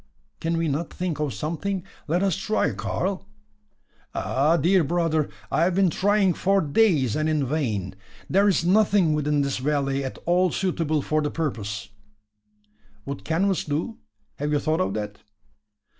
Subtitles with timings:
[0.39, 1.83] "Can we not think of something?
[2.07, 3.27] Let us try, Karl!"
[4.15, 4.57] "Ah!
[4.57, 7.93] dear brother, I have been trying for days, and in vain.
[8.27, 11.89] There is nothing within this valley at all suitable for the purpose."
[13.05, 13.99] "Would canvas do?
[14.37, 15.19] Have you thought of that?"